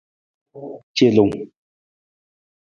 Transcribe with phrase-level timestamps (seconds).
[0.97, 1.33] Celung.